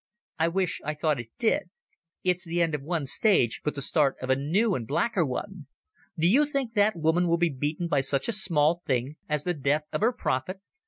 "I 0.39 0.47
wish 0.47 0.81
I 0.83 0.95
thought 0.95 1.19
it 1.19 1.29
did. 1.37 1.69
It's 2.23 2.43
the 2.43 2.59
end 2.59 2.73
of 2.73 2.81
one 2.81 3.05
stage, 3.05 3.61
but 3.63 3.75
the 3.75 3.83
start 3.83 4.15
of 4.19 4.31
a 4.31 4.35
new 4.35 4.73
and 4.73 4.87
blacker 4.87 5.23
one. 5.23 5.67
Do 6.17 6.27
you 6.27 6.47
think 6.47 6.73
that 6.73 6.95
woman 6.95 7.27
will 7.27 7.37
be 7.37 7.49
beaten 7.53 7.87
by 7.87 8.01
such 8.01 8.27
a 8.27 8.31
small 8.31 8.81
thing 8.87 9.17
as 9.29 9.43
the 9.43 9.53
death 9.53 9.83
of 9.93 10.01
her 10.01 10.11
prophet? 10.11 10.59